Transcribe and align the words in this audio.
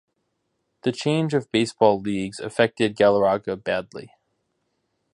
The 0.81 0.91
change 0.91 1.35
of 1.35 1.51
baseball 1.51 1.99
leagues 1.99 2.39
affected 2.39 2.97
Galarraga 2.97 3.55
badly. 3.63 4.09